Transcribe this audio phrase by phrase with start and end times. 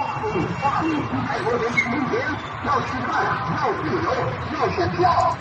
[0.00, 2.22] 大会大明不开国元气明天，
[2.64, 3.22] 要吃饭，
[3.54, 4.10] 要自由，
[4.54, 5.36] 要选票。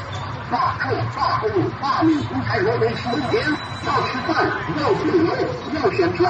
[0.51, 3.41] 大会大会大明不开国元气明天，
[3.85, 4.51] 要吃饭，
[4.81, 5.31] 要自由，
[5.75, 6.29] 要选票。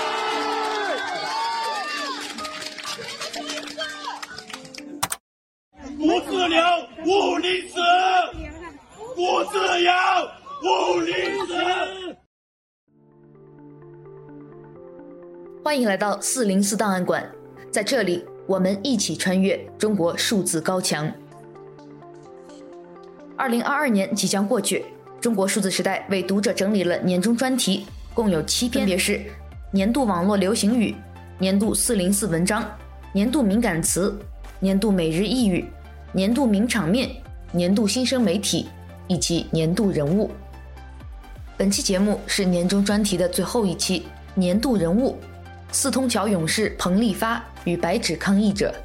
[7.03, 7.79] 由，勿宁死！
[9.15, 9.91] 不自由，
[10.63, 11.13] 勿宁
[11.47, 11.53] 死！
[15.63, 17.27] 欢迎来到四零四档案馆，
[17.71, 21.11] 在这里，我们一起穿越中国数字高墙。
[23.37, 24.85] 二零二二年即将过去，
[25.19, 29.21] 中国数字时代为读者整理了年终专题，共有七篇，分别是
[29.71, 30.95] 年度网络流行语、
[31.39, 32.63] 年度四零四文章、
[33.11, 34.15] 年度敏感词、
[34.59, 35.65] 年度每日一语。
[36.13, 37.09] 年度名场面、
[37.53, 38.67] 年度新生媒体
[39.07, 40.29] 以及年度人物。
[41.55, 45.17] 本期节目是年终专题的最后一期，年度人物：
[45.71, 48.75] 四通桥勇士彭立发与白纸抗议者。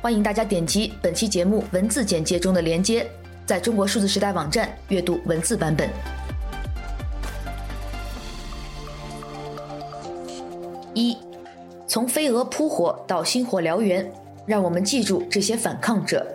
[0.00, 3.06] 欢迎大家点击本期节目文字简介中的链接，
[3.44, 5.90] 在中国数字时代网站阅读文字版本。
[10.94, 11.18] 一，
[11.86, 14.10] 从飞蛾扑火到星火燎原。
[14.46, 16.26] 让我们记住这些反抗者。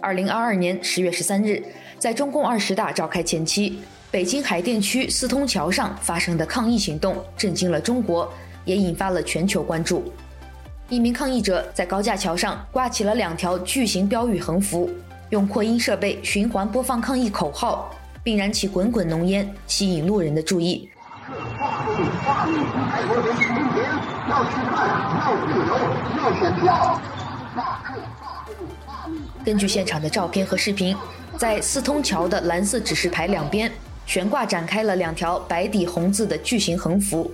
[0.00, 1.62] 二零二二年十月十三日，
[1.98, 8.32] 在中共二十大召开前期，北京海淀区四通桥上发生的抗议行动震惊了中国，
[8.64, 10.04] 也引发了全球关注。
[10.88, 14.88] 一名抗议者在高架桥上挂起了两条巨型标语横幅，
[15.30, 17.90] 用扩音设备循环播放抗议口号，
[18.22, 20.88] 并燃起滚滚浓烟，吸引路人的注意。
[24.28, 24.88] 要吃饭，
[25.20, 25.70] 要自由，
[26.18, 27.00] 要选票。
[29.44, 30.96] 根据现场的照片和视频，
[31.38, 33.70] 在四通桥的蓝色指示牌两边
[34.04, 37.30] 悬挂展开了两条白底红字的巨型横幅，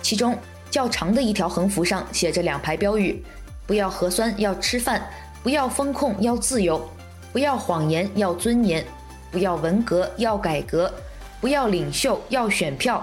[0.00, 0.36] 其中
[0.70, 3.20] 较长的一条横幅上写着两排标语：
[3.66, 5.00] 不要核酸，要吃饭；
[5.42, 6.80] 不要风控，要自由；
[7.32, 8.80] 不要谎言，要尊严；
[9.32, 10.88] 不要文革，要改革；
[11.40, 13.02] 不要领袖，要选票；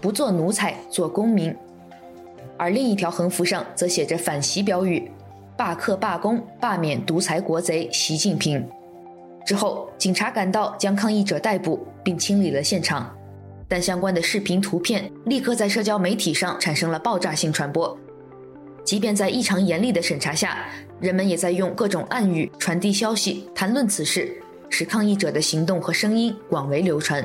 [0.00, 1.54] 不做奴才，做公民。
[2.58, 5.10] 而另一条横幅上则写着反习标语
[5.56, 8.66] ：“罢课罢工，罢免独裁国贼习近平。”
[9.46, 13.14] 之后，警察赶到将抗议者逮捕并清理了现场，
[13.68, 17.96] 但相关的视频图片立刻在社交媒体上产生了爆炸性传播。
[18.84, 20.64] 即便在异常严厉的审查下，
[21.00, 24.36] 人们也在用各种暗语传递消息、谈论此事，
[24.68, 27.24] 使抗议者的行动和声音广为流传。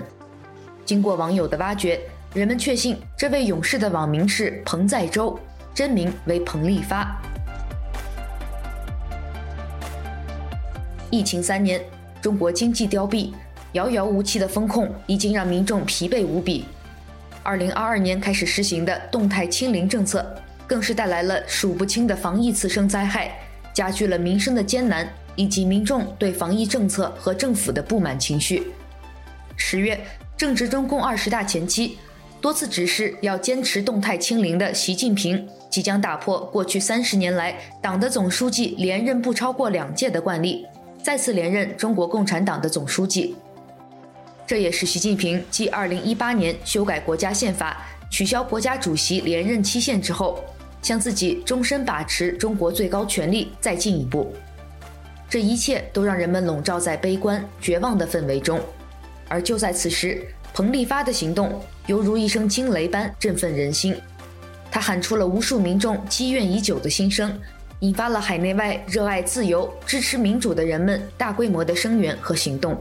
[0.86, 2.00] 经过网友的挖掘，
[2.34, 5.38] 人们确信这位勇士的网名是彭在洲，
[5.74, 7.22] 真名为彭立发。
[11.10, 11.84] 疫情三年，
[12.22, 13.34] 中国经济凋敝，
[13.74, 16.64] 遥遥无期的封控已经让民众疲惫无比。
[17.44, 20.26] 二零二二年开始实行的动态清零政策，
[20.66, 23.38] 更是带来了数不清的防疫次生灾害，
[23.74, 25.06] 加剧了民生的艰难
[25.36, 28.72] 以及民众对防疫政策和政府的不满情绪。
[29.58, 30.00] 十月，
[30.38, 31.98] 正值中共二十大前期。
[32.42, 40.66] 多次指示要坚持动态清零的习近平，即将打破过去三十年来党的总书记连任不超过两届的惯例，
[41.04, 43.36] 再次连任中国共产党的总书记。
[44.48, 50.44] 这也是习近平继二零一八年修改国家宪法、取消国家主席连任期限之后，
[50.82, 54.34] 向自己终身把持中国最高权力再进一步。
[55.30, 58.60] 这一切都让人们笼罩在悲观绝望的氛围中，
[59.30, 63.96] 而就在此时，彭立发的行动犹如一声惊雷般振奋人心，
[64.70, 67.40] 他喊出了无数民众积怨已久的心声，
[67.80, 72.78] 引发了海内外热爱自由、支持民主的人们大规模的声援和行动。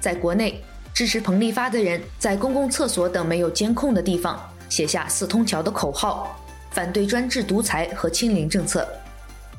[0.00, 0.62] 在国内，
[0.94, 6.34] 支持彭立发的人在公共厕所等没有监控的地方写下“四通桥”的口号，
[6.70, 8.88] 反对专制独裁和清零政策。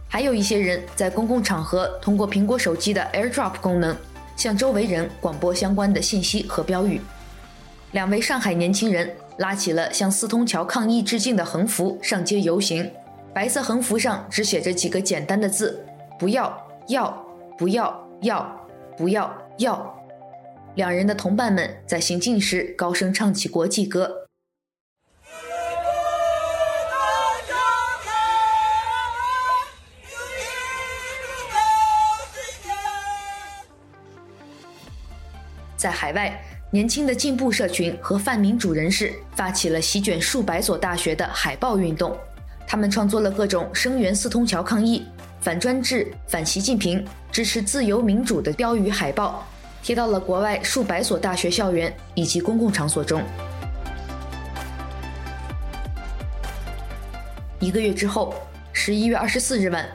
[0.10, 3.96] 还有一些人在公共场合通过苹果手机的 AirDrop 功能，
[4.38, 7.02] 向周围人广播相关的信息和标语。
[7.92, 12.90] 两位上海年轻人拉起了向四通桥抗议致敬的横幅，上街游行。
[13.34, 15.84] 白色横幅上只写着几个简单的字
[16.18, 16.56] ：“不要，
[16.88, 17.26] 要，
[17.58, 18.68] 不要，要，
[18.98, 19.96] 不要，要。”
[20.76, 24.27] 两人的同伴们在行进时高声唱起国际歌。
[35.88, 36.38] 在海外，
[36.70, 42.14] 年轻的进步社群和泛民主人士发起了席卷数百所大学的海报运动。
[42.68, 45.06] 他们创作了各种声援四通桥抗议、
[45.40, 49.48] 反专制、反习近平、支持自由民主的标语海报，
[49.82, 53.24] 贴到了国外数百所大学校园以及公共场所中。
[57.62, 58.36] 一个月之后，
[58.74, 59.88] 十一月二十四日晚，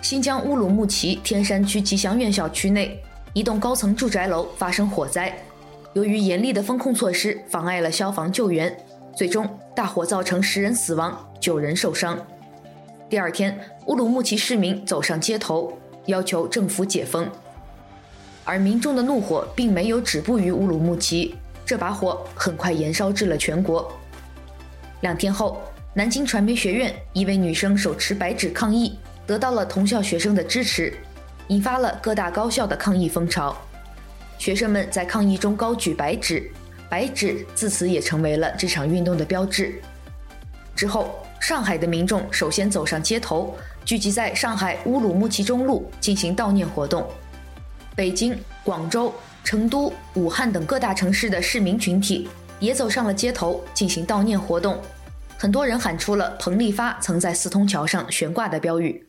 [0.00, 3.03] 新疆乌鲁木齐天山区吉祥苑小区内。
[3.34, 5.36] 一栋高层住宅楼发生火灾，
[5.92, 8.74] 由于严厉的封控措施妨碍了消防救援，
[9.16, 9.44] 最终
[9.74, 12.16] 大火造成十人死亡、九人受伤。
[13.10, 15.76] 第二天，乌鲁木齐市民走上街头，
[16.06, 17.28] 要求政府解封。
[18.44, 21.34] 而民众的怒火并没有止步于乌鲁木齐，
[21.66, 23.92] 这把火很快延烧至了全国。
[25.00, 25.60] 两天后，
[25.92, 28.96] 南京传媒学院一位女生手持白纸抗议，
[29.26, 30.92] 得到了同校学生的支持。
[31.48, 33.56] 引发了各大高校的抗议风潮，
[34.38, 36.50] 学生们在抗议中高举白纸，
[36.88, 39.80] 白纸自此也成为了这场运动的标志。
[40.74, 43.54] 之后，上海的民众首先走上街头，
[43.84, 47.06] 聚集在上海乌鲁木齐中路进行悼念活动。
[47.94, 49.14] 北京、广州、
[49.44, 54.80] 成都、武汉等各大城市的市民群体也走上了街头进行悼念活动，
[55.38, 59.06] 很多人喊出了彭丽发曾在四通桥上悬挂的标语。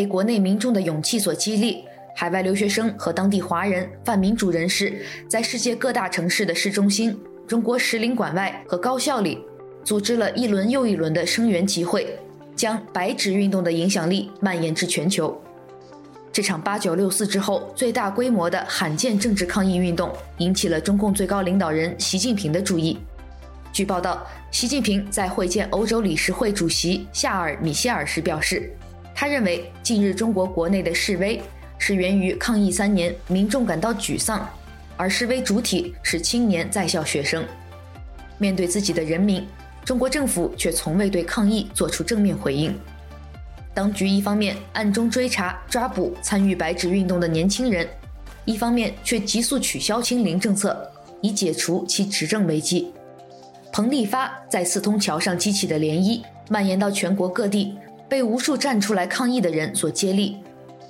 [0.00, 1.84] 被国内民众的勇气所激励，
[2.16, 7.14] 海外留学生和当地华人、泛民主人士在世界各大城市的市中心、
[7.46, 9.44] 中国使领馆外和高校里，
[9.84, 12.18] 组织了一轮又一轮的声援集会，
[12.56, 15.38] 将白纸运动的影响力蔓延至全球。
[16.32, 22.98] 这场八九六四之后最大规模的罕见政治抗议运动，引起了中共最高领导人习近平的注意。
[23.70, 28.74] 据报道，习近平在会见欧洲理事会主席夏尔·米歇尔时表示。
[29.20, 31.38] 他认为，近日中国国内的示威
[31.76, 34.48] 是源于抗疫三年，民众感到沮丧，
[34.96, 37.44] 而示威主体是青年在校学生。
[38.38, 39.46] 面对自己的人民，
[39.84, 42.74] 中国政府却从未对抗议做出正面回应。
[43.74, 47.86] 当局一方面暗中追查抓捕参与白纸运动的年轻人，
[48.46, 50.90] 一方面却急速取消清零政策，
[51.20, 52.90] 以解除其执政危机。
[53.70, 57.74] 彭丽发在四通桥上激起的涟漪，蔓延到全国各地。
[58.10, 60.38] 被无数站出来抗议的人所接力，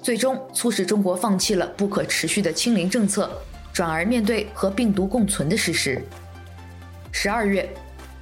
[0.01, 3.31] 最终促使中国放弃了不可持续的清零政策，
[3.75, 6.03] 转而面对和病毒共存的事实。
[7.13, 7.69] 十二月，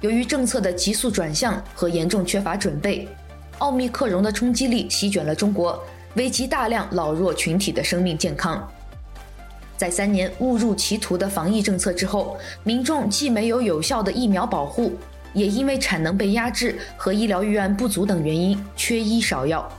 [0.01, 3.07] 由于政策的急速转向和严重缺乏准备，
[3.59, 5.81] 奥密克戎的冲击力席卷了中国，
[6.15, 8.69] 危及大量老弱群体的生命健康。
[9.77, 14.91] 在三年误入歧途的防疫政策之后，民众既没有有效的疫苗保护。
[15.33, 19.71] 也因为产能被压制和医疗预案不足等原因，缺医少药。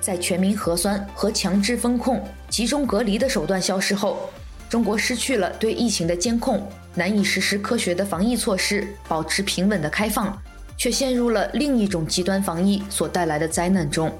[0.00, 4.30] 在全民核酸和强制封控、集中隔离的手段消失后，
[4.68, 10.40] 中国失去了对疫情的监控，难以实施科学的防疫措施，保持平稳的开放，
[10.76, 14.12] 却陷入了另一种极端防疫所带来的灾难中。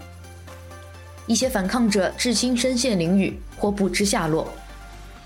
[1.27, 4.53] 一些反抗者至今身陷囹圄或不知下落，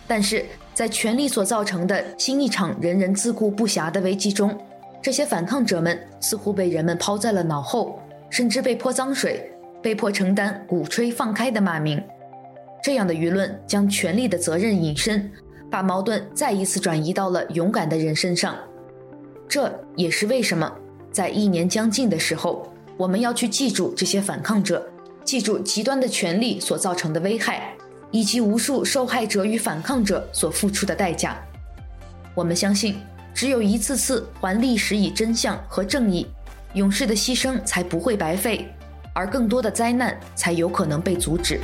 [0.07, 4.59] 但是在权力所造成的新一场人人自顾不暇的危机中。
[5.02, 9.50] 这些反抗者们似乎被人们抛在了脑后，甚至被泼脏水，
[9.83, 12.02] 被迫承担鼓吹放开的骂名。
[12.83, 15.30] 这样的舆论将权力的责任引申，
[15.71, 18.54] 把矛盾再一次转移到了勇敢的人身上。
[19.49, 20.71] 这也是为什么
[21.11, 24.87] 在一年将近的时候，我们要去记住这些反抗者，
[25.25, 27.75] 记住极端的权力所造成的危害，
[28.11, 31.37] 以及无数受害者与反抗者所付出的代价。
[32.35, 32.97] 我们相信。
[33.40, 36.26] 只有一次次还历史以真相和正义，
[36.75, 38.68] 勇士的牺牲才不会白费，
[39.14, 41.59] 而更多的灾难才有可能被阻止。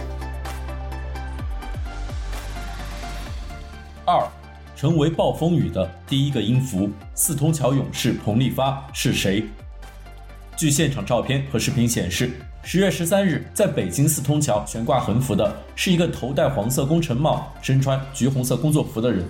[4.07, 4.27] 二，
[4.75, 9.45] 成为暴风雨的第一个音符，四通桥勇士彭丽发是谁？
[10.57, 12.31] 据现场照片和视频显示，
[12.63, 19.23] 十月十三日在北京四通桥悬挂横幅的是一个头戴黄色工程帽、身穿橘红色工作服的人。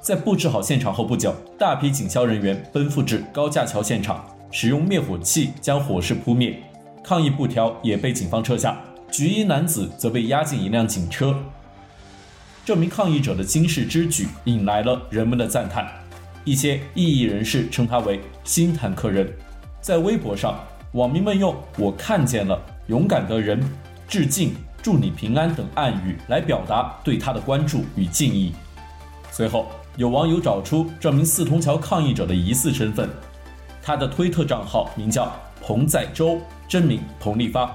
[0.00, 6.58] 在布置好现场后不久，大批警消人员奔赴至高架桥现场，使用灭火器将火势扑灭，
[7.04, 8.80] 抗议布条也被警方撤下，
[9.12, 11.38] 橘衣男子则被押进一辆警车。
[12.64, 15.86] 这名抗议者的惊世之举引来了人们的赞叹，
[16.44, 19.30] 一些异议人士称他为“新坦克人”。
[19.82, 20.58] 在微博上，
[20.92, 23.62] 网民们用“我看见了勇敢的人”、
[24.08, 28.54] “致敬”、“祝你平安”等暗语来表达对他的关注与敬意。
[29.30, 29.66] 随后，
[29.96, 33.08] 有网友找出这名四通桥抗议者的疑似身份，
[33.82, 35.30] 他的推特账号名叫
[35.60, 37.70] 彭在洲，真名彭立发。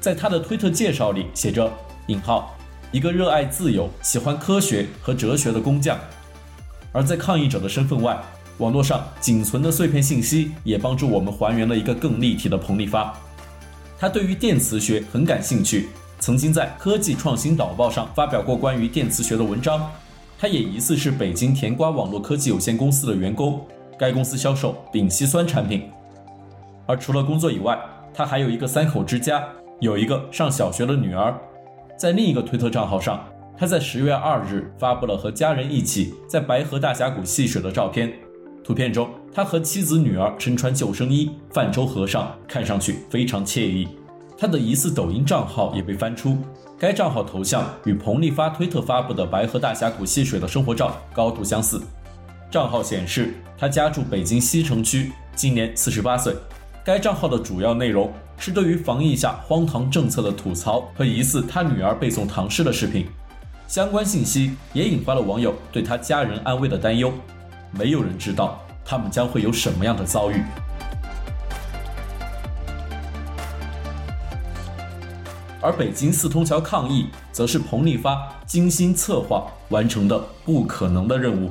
[0.00, 1.72] 在他的推特介绍里写着
[2.08, 2.54] “引号
[2.92, 5.98] 一个热爱自由、喜欢科学和哲学的工匠”。
[6.92, 8.20] 而在抗议者的身份外，
[8.58, 13.16] 网络上仅存的碎片信息也帮助我们还原了一个更立体的彭立发。
[13.98, 19.90] 他对于电磁学很感兴趣，曾经在《科技创新导报》上发表过关于电磁学的文章。
[20.44, 23.66] 他也疑似是北京甜瓜网络科技有限公司的员工，
[23.98, 25.88] 该公司销售丙烯酸产品。
[26.84, 27.80] 而除了工作以外，
[28.12, 29.42] 他还有一个三口之家，
[29.80, 31.34] 有一个上小学的女儿。
[31.96, 33.24] 在另一个推特账号上，
[33.56, 38.12] 他在十月二日发布了和家人一起在白河大峡谷戏水的照片。
[38.62, 43.88] 图片中，他和妻子、女儿身穿救生衣，泛舟河上，看上去非常惬意。
[44.36, 46.36] 他的疑似抖音账号也被翻出。
[46.84, 51.80] 该账号头像与彭丽发推特发布的白河大峡谷戏水的生活照高度相似。
[52.50, 56.36] 账号显示他家住北京西城区，今年四十八岁。
[56.84, 63.06] 该账号的主要内容是对于防疫下荒唐政策的吐槽和疑似他女儿背诵唐诗的视频。
[63.66, 67.10] 相关信息也引发了网友对他家人安危的担忧。
[67.70, 70.42] 没有人知道他们将会有什么样的遭遇。
[75.64, 81.50] 而北京四通桥抗议，则是彭立发精心策划完成的不可能的任务。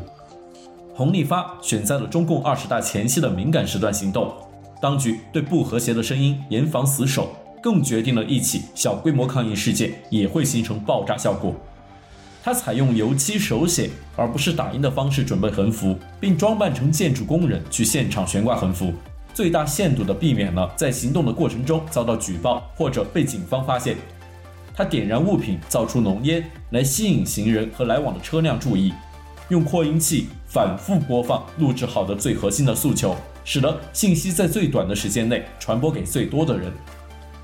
[0.96, 4.32] 彭立发选在了中共二十大前夕的敏感时段行动，
[4.80, 11.52] 当局对不和谐的声音严防死守，更决定了一起小规模抗议事件也会形成爆炸效果。
[12.44, 18.94] 他采用油漆手写而不是打印的方式准备横幅，并装扮成建筑工人去现场悬挂横幅。
[19.34, 23.98] 最大限度地避免了在行动的过程中遭到举报或者被警方发现。
[24.76, 28.94] 他点燃物品，造出浓烟来吸引行人和来往的车辆注意，
[29.50, 36.72] 用扩音器反复播放录制好的最核心的诉求，使得信息在最短的时间内传播给最多的人。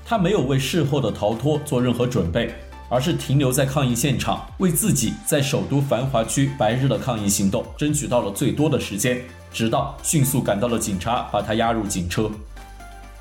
[0.04, 2.52] 他没有为事后的逃脱做任何准备，
[2.88, 9.22] 而是停留在抗议现场，为自己在首都繁华区白日的抗议行动争取到了最多的时间。
[9.52, 12.30] 直到迅速赶到了警察，把他押入警车。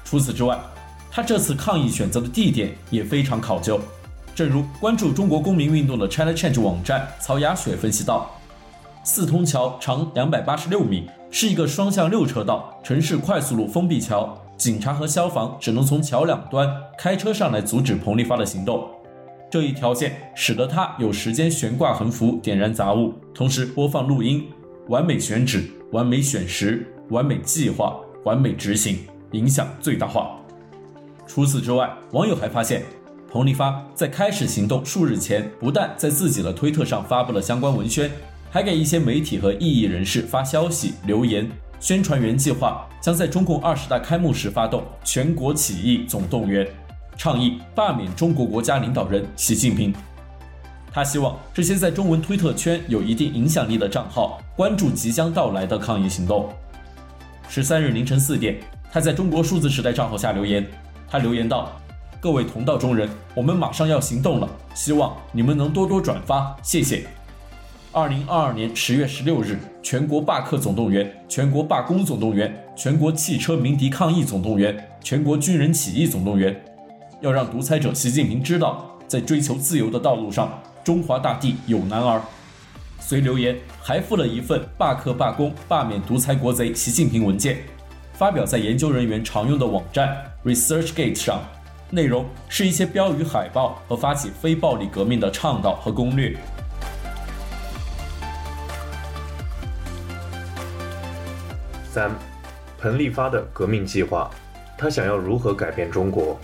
[0.04, 0.58] 除此之外，
[1.12, 3.80] 他这次抗议选择的地点也非常考究。
[4.36, 8.30] 正如关注中国公民运动的 China Change 网站曹雅雪分析道
[9.04, 18.88] ：“四通桥长两百八十六米，是一个双向六车道城市快速路封闭桥，警察和消防只能从桥两端开车上来阻止彭立发的行动。
[19.52, 24.48] 这一条件使得他有时间悬挂横幅、点燃杂物，同时播放录音，
[24.90, 29.00] 完美选址。”完美选时，完美计划，完美执行，
[29.32, 30.40] 影响最大化。
[31.26, 32.84] 除此之外，网友还发现，
[33.32, 38.12] 彭立发在开始行动数日前，不但在自己的推特上发布了相关文宣，
[38.52, 46.68] 还给一些媒体和异议人士发消息、留言，宣传原计划将在中共二十大开幕时发动全国起义总动员，
[47.18, 49.92] 倡议罢免中国国家领导人习近平。
[50.92, 56.50] 他希望这些在中文推特圈有一定影响力的账号关注即将到来的抗议行动。
[57.48, 58.58] 十三日凌晨四点，
[58.92, 60.66] 他在中国数字时代账号下留言，
[61.10, 61.72] 他留言道
[62.20, 67.06] ：“各位同道中人，我们马上要行动了，希望你们能多多转发，谢谢。”
[67.92, 76.64] 二零二二年十月十六日，全国罢课总动员，全国罢工总动员，全国汽车鸣笛抗议总动员，全国军人起义总动员，
[77.22, 80.62] 要让独裁者习近平知道，在追求自由的道路上。
[80.84, 82.22] 中华大地有男儿。
[83.00, 87.58] 随留言还附了一份罢课罢工罢免独裁国贼习近平文件，
[88.14, 91.42] 发表在研究人员常用的网站 ResearchGate 上，
[91.90, 96.38] 内容是一些标语海报和发起非暴力革命的倡导和攻略。
[101.90, 102.12] 三，
[102.78, 104.30] 彭立发的革命计划，
[104.78, 106.40] 他想要如何改变中国？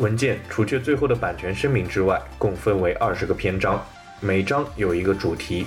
[0.00, 3.78] 文件除却最后的版权声明之外，共分为二十个篇章，
[4.18, 5.66] 每章有一个主题。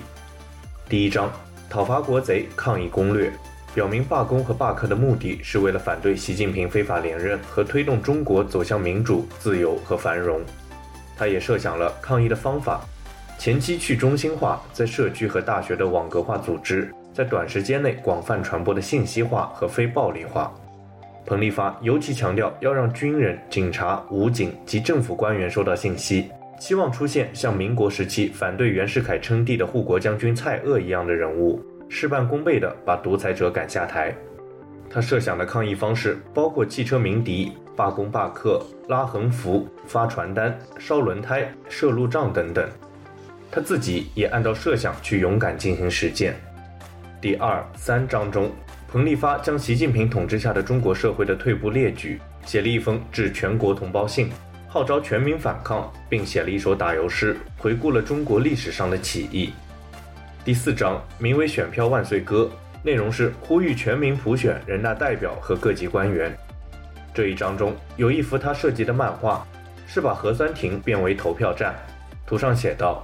[0.89, 1.31] 第一章：
[1.69, 3.29] 讨伐国贼抗议攻略；
[3.75, 10.41] 表明罢工和罢课的目的是为了反对习近平非法连任和推动中国走向民主、自由和繁荣。
[11.15, 12.81] 他也设想了抗议的方法：
[13.37, 20.51] 前期去中心化，在社区和大学的网格化组织，在短时间内广泛传播的信息化和非暴力化。
[21.25, 34.13] 彭立发尤其强调要让军人、警察、武警及政府官员收到信息，期望出现像民国时期反对袁世凯称帝的护国将军蔡锷一样的人物，事半功倍地把独裁者赶下台。
[34.89, 42.69] 他设想的抗议方式包括汽车鸣笛、罢工罢课、拉横幅、发传单、烧轮胎、设路障等等。
[43.49, 46.35] 他自己也按照设想去勇敢进行实践。
[47.21, 48.51] 第二、三章中。
[48.93, 54.29] 彭立发将习近平统治下的中国社会的退步列举写了一封致全国同胞信，
[54.67, 59.51] 号召全民反抗，并写了一首打油诗，回顾了中国历史上的起义。
[60.45, 62.47] 第四章名为《选票万岁歌》，
[62.85, 66.31] 内容是呼吁全民普选人大代表和各级官员。
[67.15, 69.43] 这一章中有一幅他设计的漫画，
[69.87, 71.73] 是把核酸亭变为投票站，
[72.27, 73.03] 图上写道：“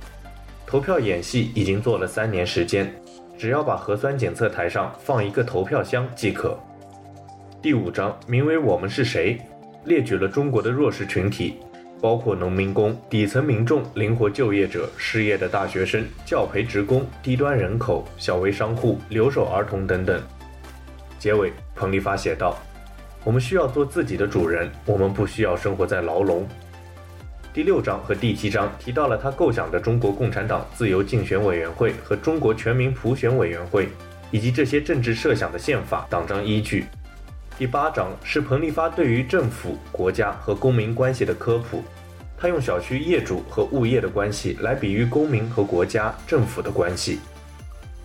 [0.67, 2.93] 投票演戏已经做了三年时间。”
[3.39, 6.59] 只要把核酸检测台上放一个投票箱即可。
[7.61, 9.39] 第五章名为“我们是谁”，
[9.85, 11.55] 列举了中国的弱势群体，
[12.01, 20.21] 包括农民工、底层民众、灵活就业者、失业的大学生、教培职工、低端人口、小微商户、留守儿童等等。
[21.17, 22.57] 结尾，彭立发写道
[23.23, 26.45] ：“我们需要做自己的主人，我们不需要生活在牢笼。”
[27.51, 33.89] 第六章和第七章提到了他构想的中国共产党自由竞选委员会和中国全民普选委员会，
[34.29, 36.85] 以及这些政治设想的宪法、党章依据。
[37.57, 41.83] 第八章是彭立发对于政府、国家和公民关系的科普，
[42.37, 47.19] 他用小区业主和物业的关系来比喻公民和国家、政府的关系。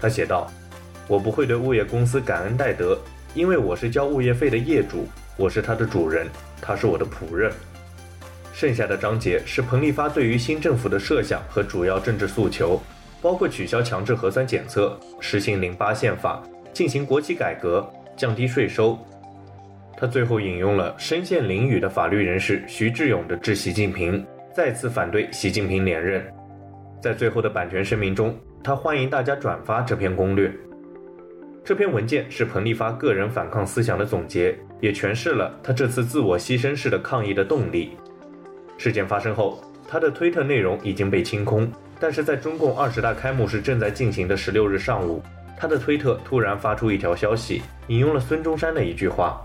[0.01, 0.51] 他写道
[1.07, 2.99] ：“我不会对物业公司感恩戴德，
[3.35, 6.27] 因为我是交物业费的业主，我是他的主人，
[6.63, 7.53] 他是我的仆人。”
[8.55, 12.81] 剩下的章节是彭立发对于新政府的设想和主要政治诉求，
[13.21, 16.41] 包括取消强制核酸检测、实行零八宪法、
[16.73, 17.85] 进行国企改革、
[18.17, 18.97] 降低税收。
[19.97, 26.25] 他最后引用了身陷囹圄的法律人士徐志勇的致习近平，再次反对习近平连任。
[27.03, 30.49] 在最后的版权声明中，他欢迎大家转发这篇攻略。
[31.65, 37.97] 这篇文件是彭立发个人反抗思想的总结，也诠释了他这次自我牺牲式的抗议的动力。
[38.77, 41.71] 事件发生后，他的推特内容已经被清空。
[42.01, 45.23] 但是在中共二十大开幕式正在进行的十六日上午，
[45.57, 49.43] 他的推特突然发出一条消息，引用了孙中山的一句话：“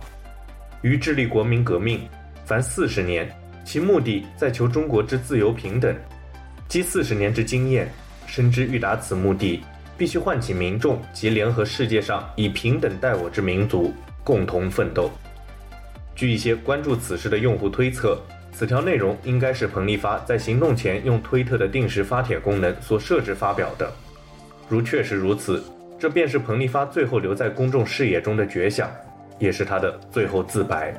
[0.82, 2.02] 于致力国民革命，
[2.46, 3.30] 凡四十年，
[3.64, 5.96] 其目的在求中国之自由平等。
[6.68, 7.90] 积四十年之经验，
[8.26, 9.64] 深知欲达此目的，
[9.98, 15.10] 必须唤起民众及联合世界上以平等待我之民族，共同奋斗。”
[16.14, 18.20] 据一些关注此事的用户推测。
[18.60, 23.90] 此条内容应该是彭立发在行动前用推特的定时发帖功能所设置发表的。
[24.68, 25.64] 如确实如此，
[25.98, 28.92] 这便是彭立发最后留在公众视野中的绝响，
[29.38, 30.94] 也是他的最后自白。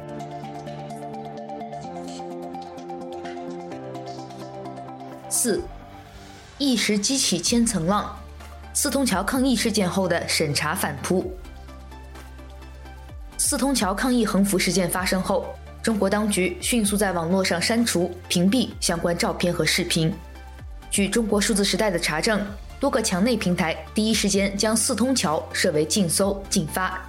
[5.29, 5.61] 四，
[6.57, 8.19] 一时激起千层浪，
[8.73, 11.31] 四通桥抗议事件后的审查反扑。
[13.37, 15.55] 四通桥抗议横幅事件发生后。
[15.83, 20.13] 中国当局迅速在网络上删除、屏蔽相关照片和视频。
[20.91, 22.45] 据中国数字时代的查证，
[22.79, 27.01] 多个墙内平台第一时间将“四通桥”设为禁搜、禁发。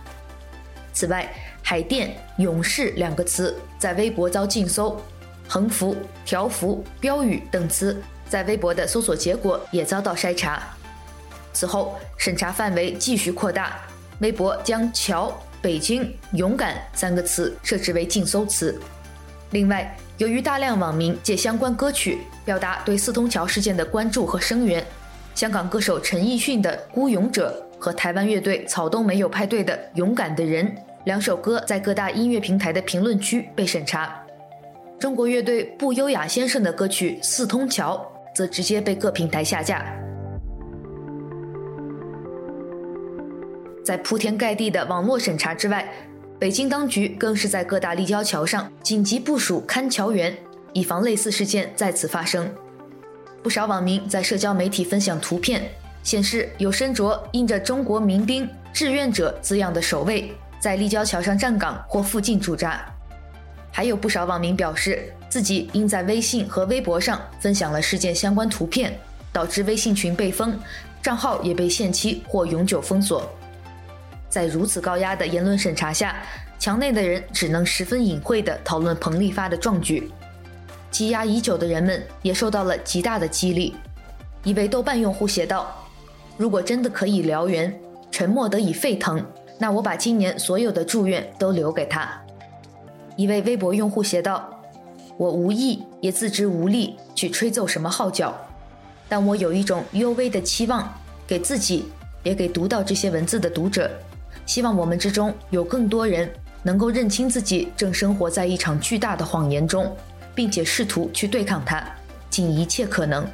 [0.93, 1.27] 此外
[1.61, 5.01] ，“海淀”“勇士”两个词在微博遭禁搜
[5.49, 10.63] ，“横幅”“条幅”“标语”等词在微博的搜索结果也遭到筛查。
[11.51, 13.79] 此后，审查范围继续扩大，
[14.19, 15.37] 微博将“桥”。
[15.61, 18.79] 北京勇敢三个词设置为禁搜词。
[19.51, 24.83] 另外，由于大量网民借相关歌曲表达对四通桥事件的关注和声援，
[25.35, 30.67] 香港歌手陈奕迅的《孤勇者》和台湾乐队草东没有派对的《勇敢的人》
[31.05, 34.17] 两首歌在各大音乐平台的评论区被审查。
[34.99, 37.97] 中国乐队不优雅先生的歌曲《四通桥》
[38.35, 39.85] 则直接被各平台下架。
[43.83, 45.87] 在铺天盖地的网络审查之外，
[46.39, 50.35] 北京当局更是在各大立交桥上紧急部署看桥员，
[50.73, 52.49] 以防类似事件再次发生。
[53.43, 55.63] 不少网民在社交媒体分享图片，
[56.03, 62.85] 显示有身着印着“中国民兵志愿者”字样的守卫在立交桥上站岗或附近驻扎。
[63.71, 68.95] 还有不少网民表示，自己因在微信和微博上分享了事件相关图片，
[69.33, 70.59] 导致微信群被封，
[71.01, 73.27] 账号也被限期或永久封锁。
[74.31, 76.15] 在如此高压的言论审查下，
[76.57, 80.09] 墙内的人只能十分隐晦地讨论彭丽发的壮举。
[80.89, 83.75] 积压已久的人们也受到了极大的激励。
[84.43, 85.85] 一位豆瓣用户写道
[86.37, 87.77] ：“如果真的可以燎原，
[88.09, 89.23] 沉默得以沸腾，
[89.59, 92.09] 那我把今年所有的祝愿都留给他。”
[93.17, 94.49] 一位微博用户写道
[95.17, 98.33] ：“我无意也自知无力去吹奏什么号角，
[99.09, 100.89] 但我有一种幽微的期望，
[101.27, 101.85] 给自己，
[102.23, 103.91] 也给读到这些文字的读者，
[104.51, 106.29] 希望我们之中有更多人
[106.61, 109.95] 能够认清自己正生活在一场巨大的谎言中。”
[110.35, 111.81] 并且试图去对抗它，
[112.29, 113.25] 尽一切可能。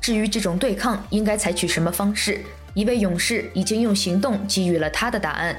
[0.00, 2.40] 至于这种对抗应该采取什么方式，
[2.74, 5.56] 一位勇士已经用行动给予了他的答案。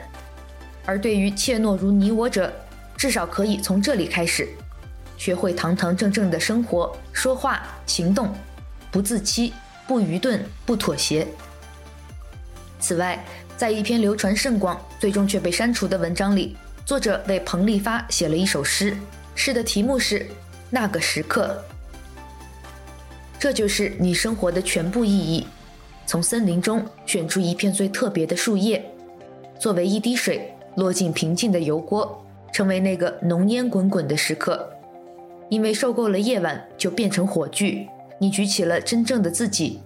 [0.85, 2.51] 而对于怯懦如你我者，
[2.97, 4.47] 至少可以从这里开始，
[5.17, 8.33] 学会堂堂正正的生活、说话、行动，
[8.91, 9.53] 不自欺、
[9.87, 11.27] 不愚钝、不妥协。
[12.79, 13.23] 此外，
[13.59, 18.95] 在一篇流传甚广、最终却被删除的文章里，作者为彭丽发写了一首诗。
[19.35, 20.19] 诗的题目是
[20.69, 21.61] 《那个时刻》，
[23.37, 25.45] 这就是你生活的全部意义。
[26.05, 28.81] 从森林中选出一片最特别的树叶，
[29.59, 34.65] 作为一滴水落进平静的油锅，成为那个浓烟滚滚的时刻。
[35.49, 37.85] 因为受够了夜晚，就变成火炬。
[38.21, 39.81] 你举起了真正的自己，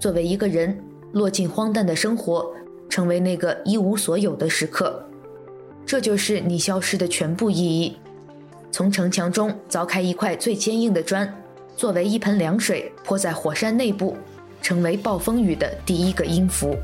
[0.00, 0.76] 作为一个人
[1.12, 2.52] 落进荒诞的生活，
[2.92, 5.02] 成为那个一无所有的时刻。
[5.86, 7.96] 这就是你消失的全部意义。
[8.70, 11.26] 从城墙中凿开一块最坚硬的砖，
[11.74, 14.14] 作为一盆凉水泼在火山内部，
[14.60, 16.76] 成为暴风雨的第一个音符。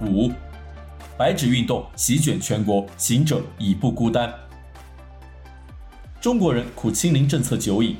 [0.00, 0.30] 五，
[1.18, 4.32] 白纸运动席卷全国，行者已不孤单。
[6.18, 7.96] 中国人苦清零政策久矣，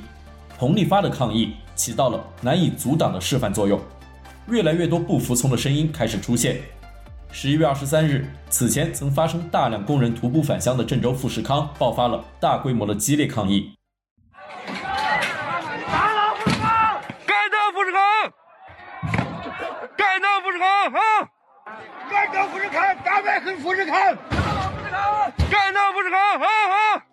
[0.59, 3.81] 彭丽发的抗议起到了难以阻挡的示范作用，
[4.49, 6.61] 越来越多不服从的声音开始出现。
[7.33, 13.73] 十一月二十三日，此前曾发生大量工人徒步返乡的郑州富士康爆发了大规模的激烈抗议。
[14.66, 17.01] 打倒富士康！
[17.27, 17.99] 干倒富士康！
[19.97, 20.69] 干倒富士康！
[20.93, 21.01] 啊！
[22.11, 22.95] 干倒富士康！
[23.03, 23.97] 打败黑富士康！
[25.51, 26.21] 干倒富士康！
[26.43, 27.10] 啊啊！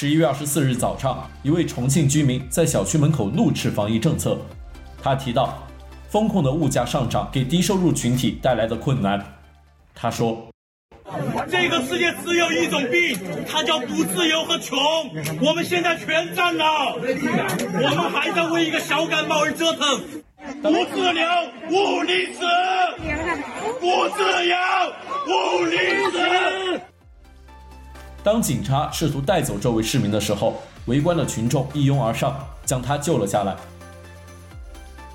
[0.00, 4.38] 十一月二十四日早上，一位重庆居民在小区门口怒斥防疫政策，
[5.02, 5.62] 他提到。
[6.08, 9.22] 风控的物价上涨给低收入群体带来的困难，
[9.94, 10.48] 他说
[11.52, 13.14] ：“这个世界只有一种病，
[13.46, 14.78] 它叫不自由和穷。
[15.42, 20.00] 我们现在全占了，我们还在为一个小感冒而折腾。
[20.62, 21.26] 不自由，
[21.68, 22.46] 勿宁死；
[23.78, 24.56] 不自由，
[25.28, 25.76] 勿宁
[26.10, 26.80] 死。”
[28.22, 30.54] 当警察试图带走这位市民的时候，
[30.86, 33.56] 围观的群众一拥而上，将他救了下来。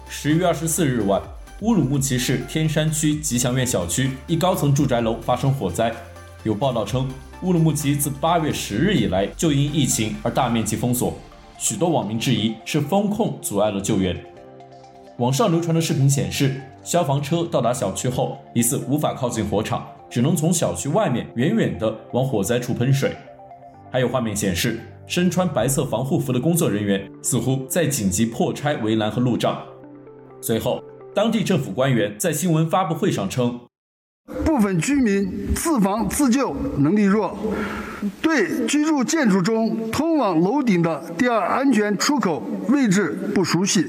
[0.09, 1.21] 十月二十四日晚，
[1.61, 5.93] 乌鲁木齐市天山区吉祥苑小区一高层住宅楼发生火灾。
[6.43, 7.07] 有报道称，
[7.43, 11.13] 乌鲁木齐自八月十日以来就因疫情而大面积封锁，
[11.57, 14.15] 许多网民质疑是风控阻碍了救援。
[15.17, 23.11] 网上流传的视频显示，消防车到达小区后，疑似无法靠近火场，只能从小区外面远远地往火灾处喷水。
[23.91, 29.61] 还有画面显示，身穿白色防护服的工作人员似乎在紧急破拆围栏和路障。
[30.39, 30.81] 随后，
[31.13, 33.59] 当地政府官员在新闻发布会上称，
[34.43, 37.37] 部分居民自防自救能力弱，
[38.23, 43.85] 对居住建筑中通往楼顶的第二安全出口位置不熟悉，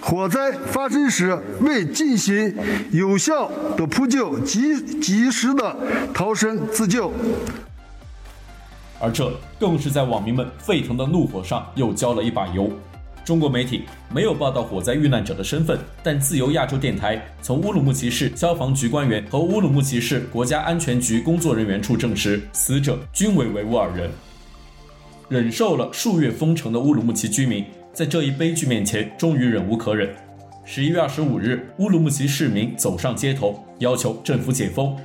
[0.00, 2.52] 火灾发生时未进行
[2.90, 5.76] 有效的扑救及及时的
[6.12, 7.12] 逃生自救，
[8.98, 12.68] 而这更是在网民们沸腾的怒火上又浇了一把油。
[13.28, 24.10] 中国媒体没有报道火灾遇难者的身份，但自由亚洲电台从乌鲁木齐市消防局官员和乌鲁木齐市国家安全局工作人员处证实，死者均为维吾尔人。
[25.28, 27.62] 忍受了数月封城的乌鲁木齐居民，
[27.92, 30.08] 在这一悲剧面前，终于忍无可忍。
[30.64, 34.96] 十一月二十五日，乌鲁木齐市民走上街头，要求政府解封。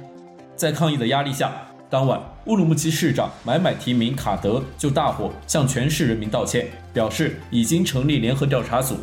[0.55, 1.51] 在抗议的压力下，
[1.93, 8.97] 当晚，乌鲁木齐市长买买提名卡德就大火向全市人民道歉，表示已经成立联合调查组。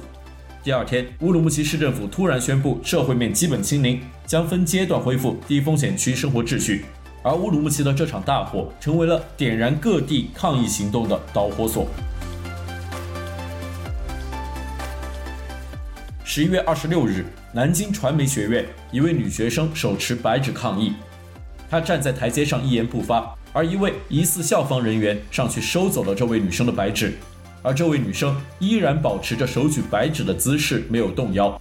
[0.64, 6.84] 第二天，乌鲁木齐市政府突然宣布社会面基本清零，将分阶段恢复低风险区生活秩序。
[7.22, 11.86] 而乌鲁木齐的这场大火成为了点燃各地抗议行动的导火索。
[16.24, 20.94] 十一月二十六日，南京传媒学院一位女学生手持白纸抗议。
[21.70, 27.16] 他站在台阶上一言不发，而一位疑似校方人员上去收走了这位女生的白纸。
[27.62, 31.60] 而这位女生依然保持着手举白纸的姿势，没有动摇。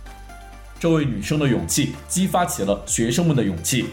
[0.79, 3.85] 这位女生的勇气激发起了学生们的勇气。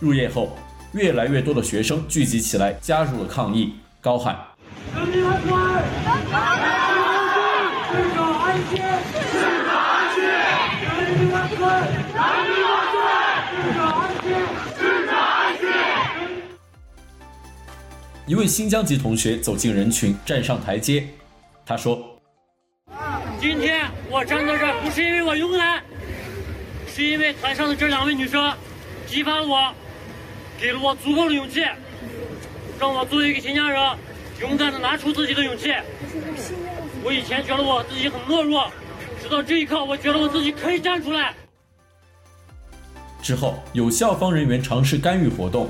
[0.00, 0.56] 入夜后，
[0.92, 4.38] 越来越多的学生聚集起来，加入了抗议，高喊
[4.96, 5.50] ：“人民万岁！
[7.90, 8.78] 至少安全！
[9.12, 9.32] 至
[9.66, 10.22] 少安全！
[10.84, 11.56] 人民万岁！
[11.58, 11.66] 人
[11.98, 12.63] 民万岁！
[18.26, 21.06] 一位新疆籍同学走进人群，站上台阶，
[21.66, 22.18] 他说
[23.38, 25.82] ：“今天我站在这儿，不是因为我勇敢。”
[26.88, 28.50] 是因为台上的这两位女生
[29.06, 29.74] 激发了我，
[30.58, 31.66] 给了我足够的勇气，
[32.80, 33.78] 让我作为一个新疆人
[34.40, 35.74] 勇敢的拿出自己的勇气。
[37.02, 38.70] 我以前觉得我自己很懦弱，
[39.22, 41.34] 直到这一刻，我觉得我自己可以站出来。
[43.20, 45.68] 之后，有校方人员尝试干预活动，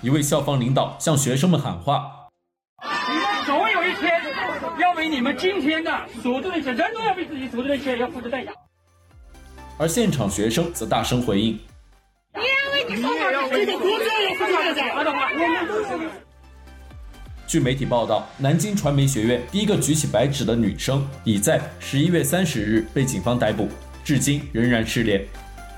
[0.00, 2.28] 一位校方领导向学生们喊话
[3.10, 4.12] ：“你们总有一天
[4.78, 5.90] 要为你们今天的
[6.22, 8.52] 所做的一切，人都要为自己所做的一切要付出代价。”
[9.76, 11.58] 而现场学生则大声回应
[12.34, 15.12] ：“你也为你说话，这个国家也是这样的。”
[17.48, 23.68] 据媒体报道，南京传媒学院第一个举起白纸的女生已在十一月三十日被警方逮捕，
[24.04, 25.26] 至今仍然失联。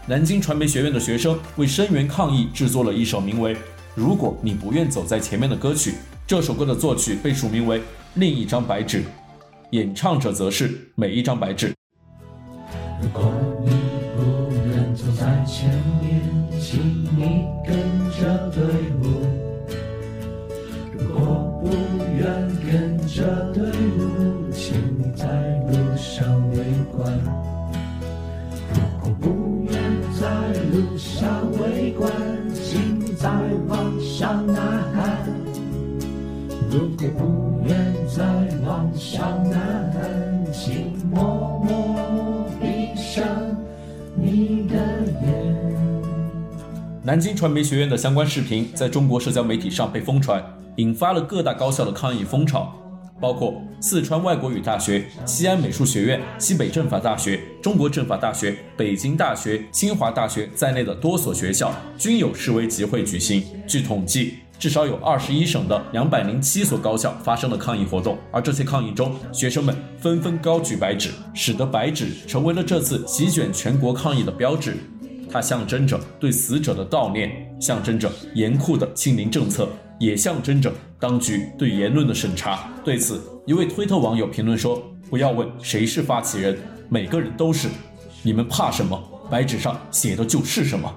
[0.06, 3.54] 南京传媒学院的学生为声援抗议制作了一首名为
[4.00, 5.92] 《如果你不愿走在前面》的歌曲，
[6.26, 7.78] 这首歌的作曲被署名为
[8.14, 9.02] 《另一张白纸》，
[9.72, 11.68] 演唱者则是《每一张白纸》。
[13.02, 13.30] 如果
[13.62, 13.72] 你
[14.16, 15.68] 不愿走在前
[16.00, 16.22] 面，
[16.58, 17.76] 请你跟
[18.18, 18.89] 着队
[37.00, 37.74] 如果不愿
[38.14, 38.22] 再
[38.62, 39.56] 往上呐
[39.94, 43.24] 喊，请默默闭上
[44.14, 44.76] 你的
[45.22, 45.56] 眼。
[47.02, 50.44] 南京传媒学院的相关视频在中国社交媒体上被疯传，
[50.76, 52.70] 引发了各大高校的抗议风潮，
[53.18, 63.42] 包括四川外国语大学、西安美术学院、西北政法大学、中国政法大学、北京大学、清华大学在内的多所学校均有示威集会举行。
[63.66, 74.76] 据统计，至少有二十一省的两百零七所高校发生了抗议活动，而这些抗议中，学生们纷纷高举白纸，使得白纸成为了这次席卷全国抗议的标志。
[75.30, 79.66] 它象征着对死者的悼念，象征着严酷的清零政策，
[79.98, 82.68] 也象征着当局对言论的审查。
[82.84, 86.58] 对此，一位推特网友评论说：“不要问谁是发起人，
[86.90, 87.66] 每个人都是。
[88.22, 89.02] 你们怕什么？
[89.30, 90.94] 白纸上写的就是什么。”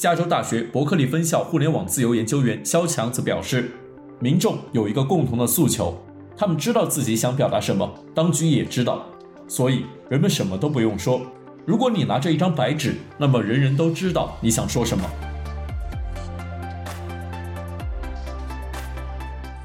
[0.00, 3.70] 加州大学伯克利分校互联网自由研究员萧强则表示
[4.18, 6.02] ：“民众有一个共同的诉求，
[6.34, 9.04] 他们知道自己想表达什么，当局也知道，
[9.46, 11.20] 所以人们什么都不用说。”
[11.66, 15.04] 如果你拿着一张白纸，那么人人都知道你想说什么。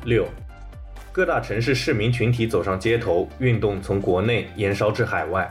[0.04, 0.26] 六，
[1.14, 5.50] 各大城市市民群体走上街头，运动从国内延烧至海外。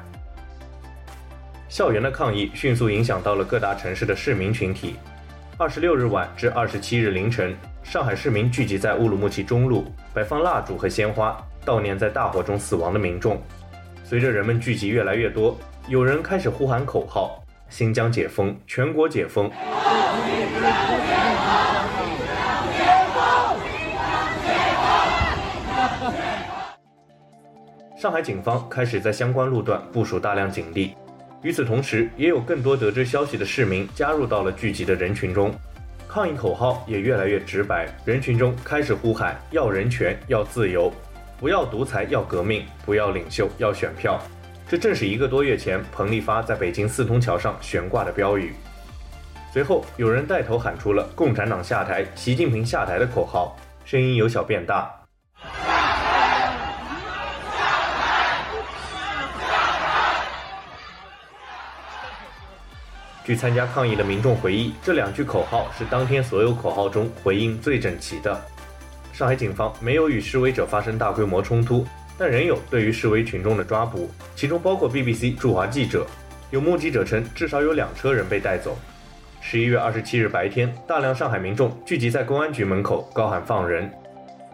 [1.75, 4.95] 校园的抗议迅速影响到了各大城市的市民群体。
[5.59, 13.43] 二十六日晚至二十七日凌晨，上海市民聚集在乌鲁木齐中路，摆放蜡烛和鲜花，悼念在大火中死亡的民众。
[14.05, 15.59] 随着人们聚集越来越多，
[15.89, 19.51] 有人开始呼喊口号：“新疆解封，全国解封。”
[27.99, 30.95] 上海警方开始在相关路段部署大量警力。
[31.45, 35.55] 与此同时，也有更多得知消息的市民加入到了聚集的人群中，
[36.09, 37.87] 抗议口号也越来越直白。
[38.07, 40.91] 人群中开始呼喊：“要人权，要自由，
[41.39, 44.19] 不要独裁，要革命，不要领袖，要选票。”
[44.67, 48.55] 这正是一个多月前彭丽发在北京四通桥上悬挂的标语。
[49.53, 53.55] 随后，有人带头喊出了“共产党下台，习近平下台”的口号，
[53.85, 54.91] 声音由小变大。
[63.25, 68.39] 据参加抗议的民众回忆，这两句口号是当天所有口号中回应最整齐的。
[69.13, 71.87] 上海警方没有与示威者发生大规模冲突。
[72.17, 76.07] 但仍有对于示威群众的抓捕，其中包括 BBC 驻华记者。
[76.53, 78.79] 有目击者称，至少有两车人被带走。
[79.41, 83.91] 十一月二十七日白天，大量上海民众聚集在公安局门口，高喊放人。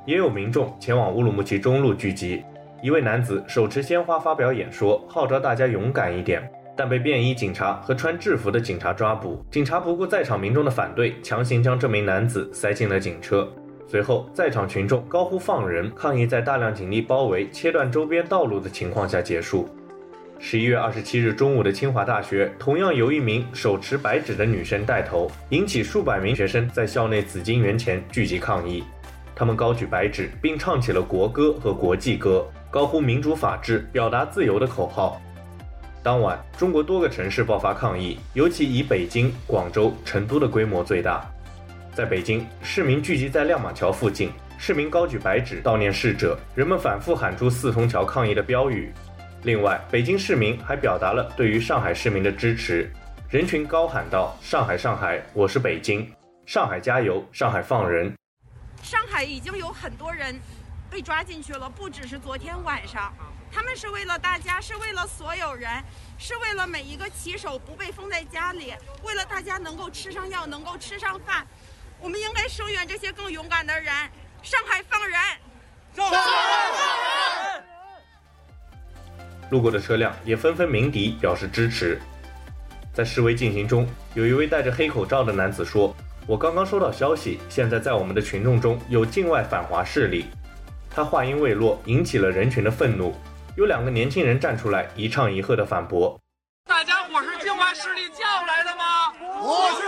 [0.07, 2.43] 也有民众前往乌鲁木齐中路聚集。
[2.83, 9.45] 一位男子手持鲜花发表演说，号召大家勇敢一点，但被便衣警察和穿制服的警察抓捕。
[9.51, 13.47] 警察不顾在场民众的反对，强行将这名男子塞进了警车。
[13.87, 19.69] 随后，在场群众高呼“放人”，抗议在大量警力包围、切断周边道路的情况下结束。
[20.39, 28.83] 十一月二十七日中午的清华大学，同样由一名手持白纸的女生带头，引起数百名学生在校内紫金园前聚集抗议。
[29.37, 35.21] 他们高举白纸，并唱起了国歌和国际歌，高呼“民主法治、表达自由”的口号。
[36.03, 41.31] 当晚，中国多个城市爆发抗议，尤其以北京、广州、成都的规模最大。
[41.93, 48.91] 在北京，市民聚集在亮马桥附近，市民高举白纸悼念逝者，人们反复喊出四通桥抗议的标语。
[49.43, 52.91] 另外，北京市民还表达了对于上海市民的支持，
[53.29, 56.11] 人群高喊道：“上海，上海，我是北京，
[56.47, 58.11] 上海加油，上海放人。”
[58.83, 60.35] 上海已经有很多人
[60.91, 63.13] 被抓进去了，不只是昨天晚上，
[63.53, 65.69] 他们是为了大家，是为了所有人，
[66.19, 71.47] 是为了每一个骑手不被封在家里，为了大家能够吃上药，能够吃上饭。
[72.01, 73.93] 我们应该声援这些更勇敢的人。
[74.43, 75.21] 上海放人！
[75.95, 76.23] 上海放
[77.55, 77.65] 人！
[79.51, 82.01] 路过的车辆也纷纷鸣笛表示支持。
[82.95, 85.95] 在示威进行中，有一位戴着黑口罩的男子说
[86.27, 90.27] ：“我刚刚收到消息，现在在我们的群众中有境外反华势力。”
[90.89, 93.15] 他话音未落，引起了人群的愤怒。
[93.57, 96.19] 有两个年轻人站出来，一唱一和的反驳
[96.65, 99.11] ：“大家伙是境外势力叫来的吗？
[99.11, 99.87] 不是。”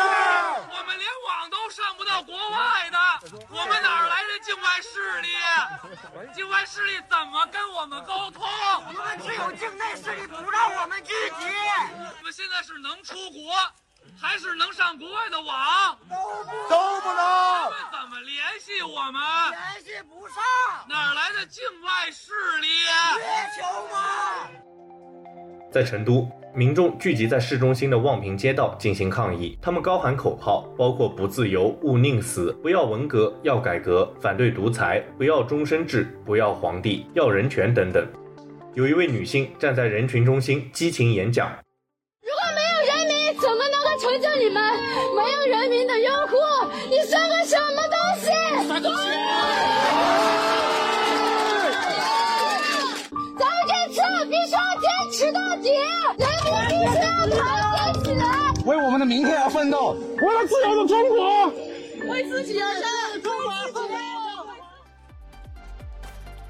[0.68, 2.98] 我们连网都上不到国外的，
[3.48, 5.28] 我们哪儿来的境外势力？
[6.34, 8.42] 境外势力怎么跟我们沟通？
[8.88, 11.46] 我们只有境内势力不让我们聚集。
[12.18, 13.54] 我们现在是能出国，
[14.16, 15.96] 还是能上国外的网？
[16.08, 17.16] 都不都不能。
[17.16, 19.20] 他们怎么联系我们？
[19.50, 20.36] 联系不上。
[20.88, 22.68] 哪来的境外势力？
[23.18, 23.24] 月
[23.56, 24.48] 球吗？
[25.70, 26.30] 在成都。
[26.54, 38.06] 民众聚集在市中心的望平街道进行抗议，他们高喊口号，包括“不自由，勿宁死”、“不要文革，要改革”、“反对独裁，不要终身制，不要皇帝，要人权”等等。
[38.74, 41.50] 有一位女性站在人群中心激情演讲
[58.64, 61.46] ：“为我们的明天而奋斗，为了自由的中国，
[62.12, 63.94] 为自己而生，中国奋斗。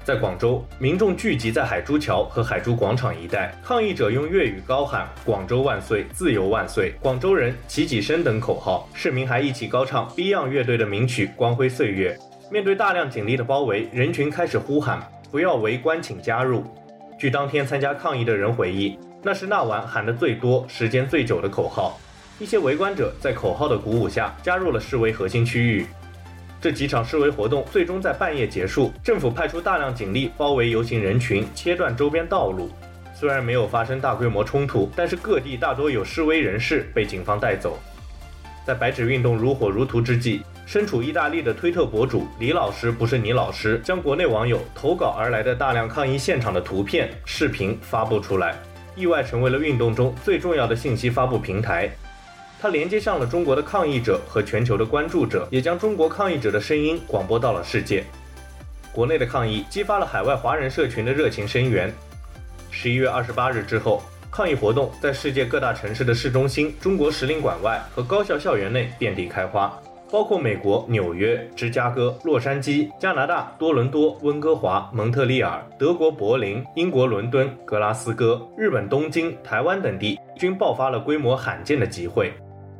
[0.03, 12.17] 在广州，民众聚集在海珠桥和海珠广场一带，抗议者用粤语高喊“广州万岁，自由万岁，广州人齐起身”等口号，市民还一起高唱 Beyond 乐队的名曲《光辉岁月》。
[12.51, 16.63] 面对大量警力的包围，人群开始呼喊：“不要围观，请加入。”
[17.17, 21.97] 据当天参加抗议的人回忆，那是那晚喊得最多、时间最久的口号。
[22.39, 25.87] 一些围观者在口号的鼓舞下加入了示威核心区域。
[26.59, 32.69] 这几场示威活动最终在半夜结束，政府派出大量警力包围游行人群，切断周边道路。
[33.13, 37.79] 虽然没有发生大规模冲突，但是各地大多有示威人士被警方带走。
[38.65, 48.57] 在白纸运动如火如荼之际，身处意大利的推特博主李老师不是你老师，将国内网友投稿而来的大量抗议现场的图片、视频发布出来，
[48.95, 51.89] 意外成为了运动中最重要的信息发布平台。
[52.61, 58.03] 它连接上了中国的抗议者和全球的关注者，也将中国抗议者的声音广播到了世界。
[58.93, 61.93] 国内的抗议激发了海外华人社群的热情声援。
[62.71, 64.01] 十一月二十八日之后，
[64.31, 69.77] 抗议活动在世界各大城市的市中心、中国使领馆外和高校校园内遍地开花，
[70.13, 82.31] 包括美国纽约、芝加哥、洛杉矶、加拿大多伦多、温哥华、蒙特利尔、德国柏林、英国伦敦、格拉斯哥、日本东京、台湾等地均爆发了规模罕见的集会。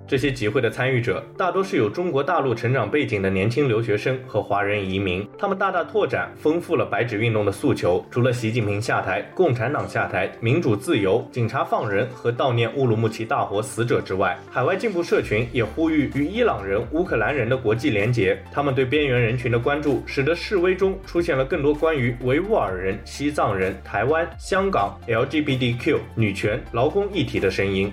[0.05, 8.05] 这些集会的参与者大多是有中国大陆成长背景的年轻留学生和华人移民，他们大大拓展、丰富了白纸运动的诉求。
[8.11, 18.37] 除了习近平下台、共产党下台、民主自由、警察放人和悼念乌鲁木齐大火死者之外，海外进步社群也呼吁与伊朗人、乌克兰人的国际连结。
[18.51, 27.91] 他们对边缘人群的关注，使得示威中出现了更多关于维吾尔人、西藏人、台湾、香港、LGBTQ、女权、劳工议题的声音。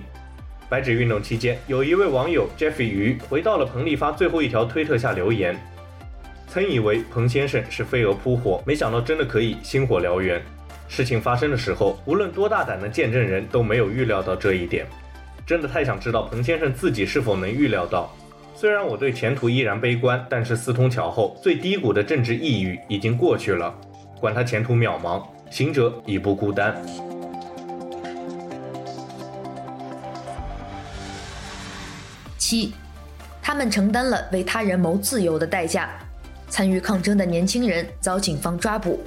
[0.71, 5.53] 白纸运动期间，有一位网友 Jeffy 鱼回到了彭丽发最后一条推特下留言，
[6.47, 10.41] 曾以为彭先生是飞蛾扑火，没想到真的可以星火燎原。
[10.87, 14.85] 事情发生的时候，无论多大胆的见证人都没有预料到这一点。
[15.45, 18.09] 真的太想知道彭先生自己是否能预料到。
[18.55, 23.77] 虽然我对前途依然悲观，但是四通桥后最低谷的政治抑郁已经过去了。
[24.21, 26.81] 管他前途渺茫，行者已不孤单。
[32.51, 32.73] 七，
[33.41, 35.89] 他们承担了为他人谋自由的代价。
[36.49, 39.01] 参与抗争的年轻人遭警方抓捕。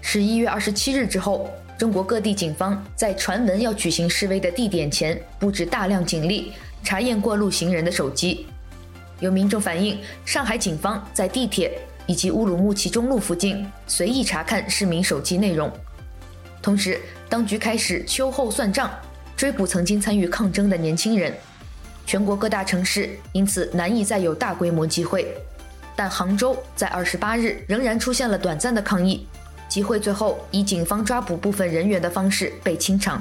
[0.00, 8.48] 十一月二十七日之后，中国各地警方在传闻要举行示威的地点前布置大量警力，查验过路行人的手机。
[9.20, 11.70] 有民众反映，上海警方在地铁
[12.04, 15.70] 以及乌鲁木齐中路附近随意查看市民手机内容。
[16.60, 18.90] 同时，当局开始秋后算账，
[19.36, 21.32] 追捕曾经参与抗争的年轻人。
[22.06, 25.36] 全国各大城市因此难以再有大规模集会，
[25.96, 29.26] 但杭州在二十八日仍然出现了短暂的抗议。
[29.68, 33.20] 集会最后以警方抓捕部分人员的方式被清场。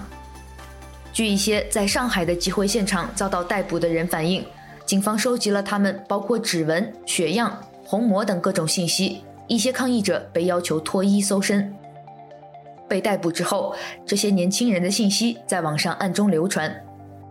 [1.11, 4.45] 据一些在上海的集会现场遭到逮捕的人反映，
[4.85, 9.23] 警方收集了他们包括指纹、血样、虹膜等各种信息。
[9.47, 11.73] 一些抗议者被要求脱衣搜身。
[12.87, 13.75] 被逮捕之后，
[14.05, 16.83] 这些年轻人的信息在网上暗中流传。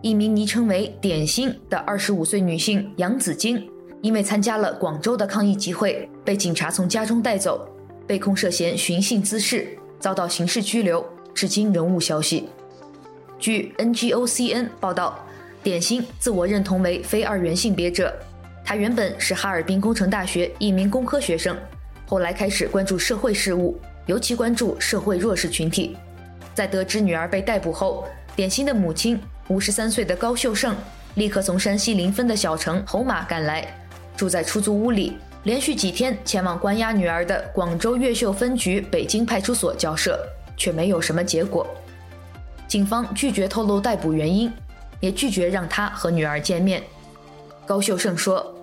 [0.05, 3.67] 一名昵称为“点心”的二十五岁女性杨子晶，
[4.03, 7.67] 因为参加了广州的抗议集会，被警察从家中带走。
[8.05, 9.67] 被控涉嫌寻衅滋事，
[9.99, 11.03] 遭到刑事拘留，
[11.33, 12.47] 至今仍无消息。
[13.39, 15.25] 据 NGOCN 报道，
[15.63, 18.15] 点心自我认同为非二元性别者，
[18.63, 21.57] 她原本是哈尔滨工程大学一名工科学生，
[22.05, 23.75] 后来开始关注社会事务，
[24.05, 25.97] 尤其关注社会弱势群体。
[26.53, 30.75] 在得知女儿被逮捕后，点心的母亲五十三岁的高秀胜
[31.15, 33.65] 立刻从山西临汾的小城侯马赶来，
[34.17, 35.17] 住在出租屋里。
[35.43, 40.19] 连续几天前往关押女儿的广州越秀分局北京派出所交涉，
[40.57, 41.67] 却没有什么结果。
[42.67, 44.51] 警方拒绝透露逮捕原因，
[44.99, 46.81] 也拒绝让他和女儿见面。
[47.67, 48.55] 高秀胜说：“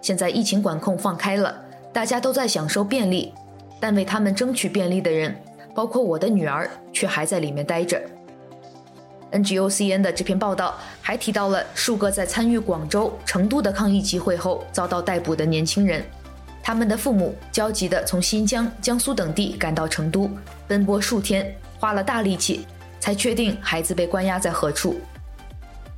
[0.00, 1.60] 现在疫情管控放开了，
[1.92, 3.34] 大家都在享受便利，
[3.80, 5.34] 但为他们争取便利的人，
[5.74, 8.00] 包括我的女儿，却还在里面待着。”
[9.32, 16.02] NGOCN 的这篇报道还提到了数个在参与广州、成都的抗议集会后遭到逮捕的年轻人。
[16.62, 20.30] 他们的父母焦急地从新疆、江苏等地赶到成都，
[20.66, 22.66] 奔波数天，花了大力气，
[23.00, 25.00] 才确定孩子被关押在何处。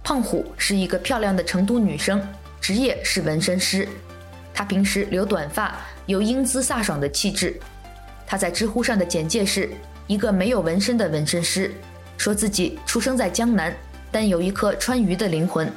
[0.03, 2.21] 胖虎是一个漂亮的成都女生，
[2.61, 3.89] 职业是纹身师。
[4.55, 5.77] 她平时留短发，
[6.07, 7.59] 有英姿飒爽的气质。
[8.27, 9.71] 她在知乎上的简介是
[10.07, 11.73] 一个没有纹身的纹身师，
[12.21, 13.75] 说自己出生在江南，
[14.13, 15.73] 但有一颗川渝的灵魂。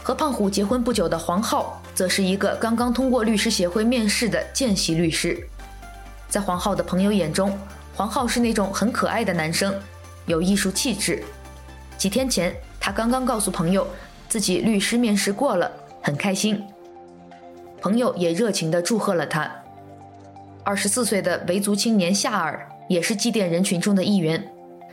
[0.00, 5.44] 和胖虎结婚不久的黄浩，则是一个刚刚通过律师协会面试的见习律师。
[6.28, 7.58] 在黄浩的朋友眼中，
[7.96, 9.74] 黄浩是那种很可爱的男生，
[10.26, 11.24] 有艺术气质。
[11.96, 13.84] 几天前，他刚刚告诉朋友，
[14.28, 15.68] 自己律师面试过了，
[16.00, 16.62] 很开心。
[17.80, 19.50] 朋友也热情地祝贺了他。
[20.62, 24.48] 二十四岁的维族青年夏尔也是祭奠人群中的一员。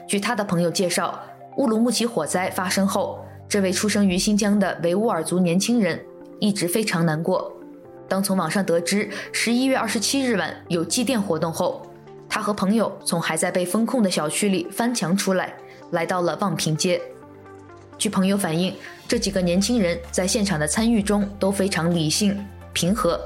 [0.07, 1.19] 据他的朋友介绍，
[1.57, 5.99] 乌鲁木齐火灾发生后，这位出生于新疆的维吾尔族年轻人
[6.39, 7.51] 一直非常难过。
[8.07, 11.81] 当从网上得知十一月二十七日晚有祭奠活动后，
[12.29, 15.53] 他和朋友从还在被封控的小区里翻墙出来，
[15.91, 17.01] 来到了望平街。
[17.97, 18.75] 据朋友反映，
[19.07, 22.37] 这几个年轻人在现场的参与中都非常理性
[22.73, 23.19] 平和。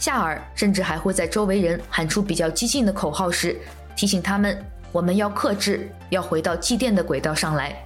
[0.00, 3.56] 夏尔甚至还会在周围人喊出比较激进的口号时，
[3.94, 4.56] 提醒他们
[4.92, 7.76] ：“我们要克制，要回到祭奠的轨道上来。”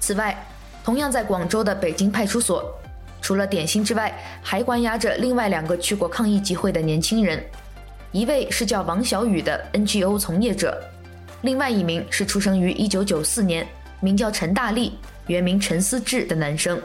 [0.00, 0.36] 此外，
[0.84, 2.74] 同样在广州的北京派出所，
[3.20, 7.40] 除了点心之外，还关押着另外两个去过抗议集会的年轻人，
[8.10, 10.82] 一位是叫王小雨的 NGO 从业者，
[11.42, 13.66] 另外一名是出生于1994年，
[14.00, 14.98] 名叫陈大力，
[15.28, 16.80] 原名陈思志的男生。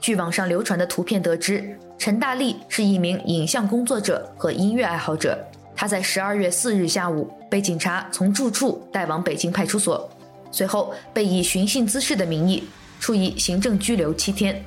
[0.00, 5.38] 据网上流传的图片得知，陈大力是一名影像工作者和音乐爱好者，
[5.82, 10.08] 他在十二月四日下午被警察从住处带往北京派出所。
[10.52, 12.62] 随后被以寻衅滋事的名义
[13.00, 14.64] 处以行政拘留七天，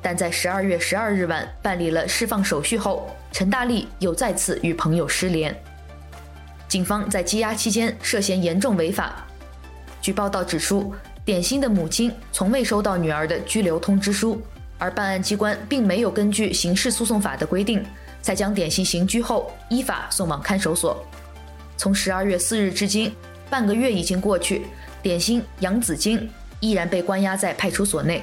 [0.00, 5.54] 但在十二月十二日晚办理了释放手续后，陈大力又再次与朋友失联。
[6.68, 9.26] 警方在羁押期间涉嫌严重违法。
[10.00, 14.40] 据报道指出，点心的母亲从未收到女儿的拘留通知书，
[14.78, 17.84] 而办案机关并没有根据刑事诉讼法的规定，
[18.24, 21.04] 才将点心刑拘后依法送往看守所。
[21.76, 23.14] 从十二月四日至今，
[23.50, 24.62] 半个月已经过去。
[25.02, 28.22] 点心杨子晶依然被关押在派出所内，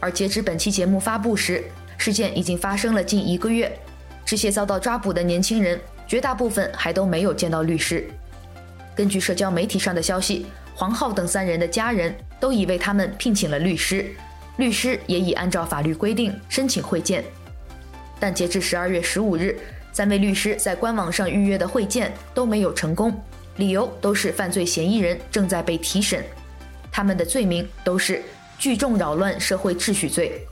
[0.00, 1.62] 而截至本期节目发布时，
[1.98, 3.70] 事件已经发生了近一个月。
[4.24, 8.08] 这些遭到抓捕的年轻人，绝大部分还都没有见到律师。
[8.94, 14.10] 根据社交媒体上的消息，黄浩等三人的家人都已为他们聘请了律师，
[14.56, 17.22] 律师也已按照法律规定申请会见。
[18.20, 19.58] 但截至十二月十五日，
[19.92, 23.12] 三位律师在官网上预约的会见都没有成功。
[23.56, 26.24] 理由都是犯罪嫌疑人正在被提审，
[26.92, 28.22] 他们的罪名都是
[28.58, 30.46] 聚众扰乱社会秩序罪。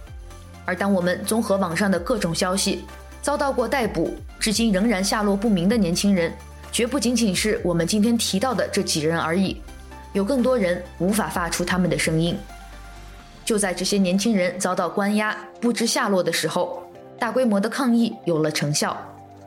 [0.64, 2.84] 而当我们综合网上的各种消息，
[3.22, 6.32] 遭到过逮捕，至今仍然下落不明的年轻人，
[6.72, 9.60] 绝不仅仅是我们今天提到的这几人而已。
[10.14, 12.36] 有更多人无法发出他们的声音。
[13.44, 16.87] 就在这些年轻人遭到关押、不知下落的时候，
[17.18, 18.96] 大规模的抗议有了成效。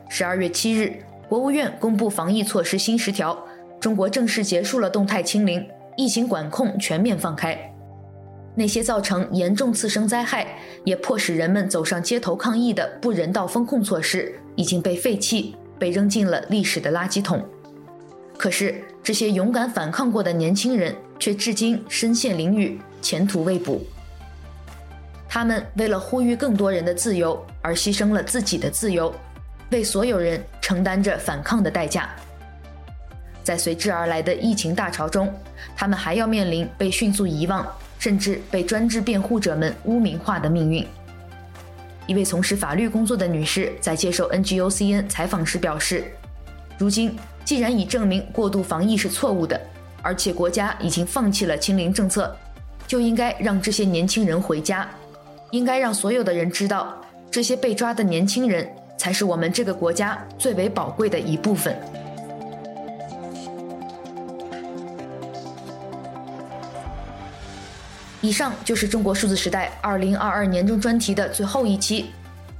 [0.08, 0.94] 十二月七日，
[1.28, 3.46] 国务院公布防疫措施新十条，
[3.80, 5.66] 中国正式结束了动态清零，
[5.96, 7.58] 疫情管控全面放开。
[8.54, 10.46] 那些造成严重次生灾害，
[10.84, 17.42] 也迫使人们走上街头抗议的不人道封控措施，已经被废弃，被扔进了历史的垃圾桶。
[18.36, 23.80] 可是，这些勇敢反抗过的年轻人，却至今身陷囹圄，前途未卜。
[25.34, 29.10] 他们为了呼吁更多人的自由，而牺牲了自己的自由，
[29.70, 32.10] 为所有人承担着反抗的代价。
[33.42, 35.32] 在随之而来的疫情大潮中，
[35.74, 37.66] 他们还要面临被迅速遗忘。
[37.98, 40.84] 甚至被专制辩护者们污名化的命运。
[42.08, 46.12] 一位从事法律工作的女士在接受 NGOCN 采访时表示
[46.76, 49.58] ：“如今，既然已证明过度防疫是错误的，
[50.02, 52.36] 而且国家已经放弃了清零政策，
[52.88, 54.90] 就应该让这些年轻人回家，
[55.52, 57.00] 应该让所有的人知道，
[57.30, 61.76] 这些被抓的年轻人才是我们这个国家最为宝贵的一部分。”
[68.22, 72.06] 以上就是中国数字时代二零二二年终专题的最后一期。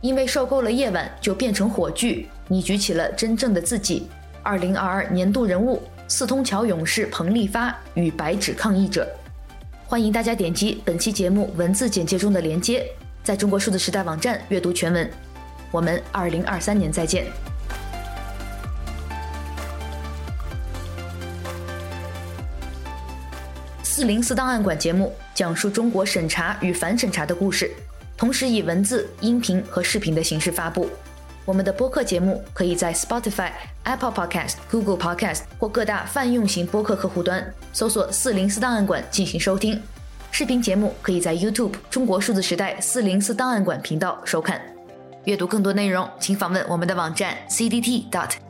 [0.02, 4.08] 因为受够了夜晚就变成火炬，你举起了真正的自己。
[4.42, 9.08] 二零二二年度人物：四通桥勇士彭立发与白纸抗议者。
[9.92, 12.90] 欢迎大家点击本期节目文字简介中的连接，
[13.22, 15.06] 在中国数字时代网站阅读全文。
[15.70, 17.26] 我们二零二三年再见。
[23.82, 27.70] 四零四档案馆节目讲述中国审查与反审查的故事，
[28.16, 30.88] 同时以文字、音频和视频的形式发布。
[31.44, 33.50] 我们的播客节目可以在 Spotify、
[33.82, 39.80] Apple Podcast、Google Podcast 或各大泛用型播客客户端搜索“四零四档案馆”进行收听。
[40.30, 44.60] 视频节目可以在 YouTube“ 中国数字时代四零四档案馆”频道收看。
[45.24, 48.42] 阅读更多内容，请访问我们的网站 cdt.media。